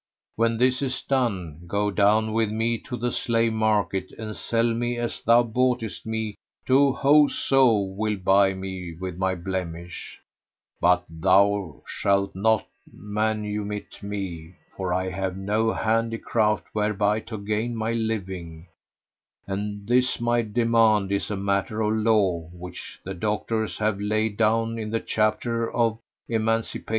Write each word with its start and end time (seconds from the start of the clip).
When 0.35 0.57
this 0.57 0.81
is 0.81 0.99
done, 1.03 1.61
go 1.67 1.91
down 1.91 2.33
with 2.33 2.49
me 2.49 2.79
to 2.87 2.97
the 2.97 3.11
slave 3.11 3.53
market 3.53 4.11
and 4.17 4.35
sell 4.35 4.73
me 4.73 4.97
as 4.97 5.21
thou 5.21 5.43
boughtest 5.43 6.07
me 6.07 6.33
to 6.65 6.93
whoso 6.93 7.77
will 7.77 8.15
buy 8.15 8.55
me 8.55 8.95
with 8.99 9.19
my 9.19 9.35
blemish; 9.35 10.19
but 10.79 11.05
thou 11.07 11.83
shalt 11.85 12.33
not 12.35 12.65
manumit 12.91 14.01
me, 14.01 14.55
for 14.75 14.91
I 14.91 15.11
have 15.11 15.37
no 15.37 15.71
handicraft 15.71 16.65
whereby 16.73 17.19
to 17.19 17.37
gain 17.37 17.75
my 17.75 17.91
living;[FN#99] 17.93 18.65
and 19.53 19.87
this 19.87 20.19
my 20.19 20.41
demand 20.41 21.11
is 21.11 21.29
a 21.29 21.37
matter 21.37 21.81
of 21.81 21.93
law 21.93 22.49
which 22.51 22.99
the 23.03 23.13
doctors 23.13 23.77
have 23.77 24.01
laid 24.01 24.35
down 24.35 24.79
in 24.79 24.89
the 24.89 24.99
Chapter 24.99 25.71
of 25.71 25.99
Emancipation." 26.27 26.87